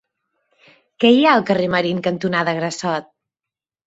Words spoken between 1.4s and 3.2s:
carrer Marín cantonada Grassot?